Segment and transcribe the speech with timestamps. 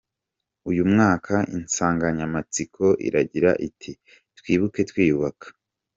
[0.69, 3.91] Uyu mwaka, insanganyamatsiko iragira iti
[4.37, 5.47] “Twibuke Twiyubaka.